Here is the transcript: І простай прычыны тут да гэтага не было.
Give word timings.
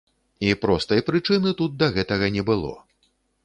І 0.47 0.47
простай 0.63 1.03
прычыны 1.11 1.55
тут 1.61 1.77
да 1.85 1.93
гэтага 2.01 2.33
не 2.39 2.49
было. 2.51 2.77